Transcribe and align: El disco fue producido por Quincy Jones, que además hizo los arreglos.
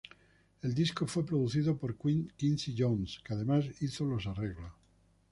El 0.63 0.73
disco 0.73 1.05
fue 1.05 1.23
producido 1.23 1.77
por 1.77 1.95
Quincy 1.95 2.73
Jones, 2.75 3.19
que 3.23 3.35
además 3.35 3.65
hizo 3.81 4.03
los 4.03 4.25
arreglos. 4.25 4.73